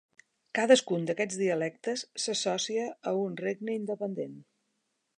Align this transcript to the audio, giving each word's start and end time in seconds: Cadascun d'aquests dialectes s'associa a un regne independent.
Cadascun 0.59 1.05
d'aquests 1.09 1.37
dialectes 1.41 2.05
s'associa 2.25 2.89
a 3.13 3.17
un 3.27 3.39
regne 3.47 3.81
independent. 3.83 4.39